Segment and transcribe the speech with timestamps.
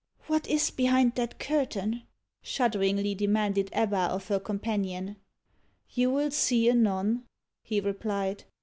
[0.25, 2.01] "What is behind that curtain?"
[2.41, 5.17] shudderingly demanded Ebba of her companion.
[5.91, 7.25] "You will see anon,"
[7.61, 8.45] he replied.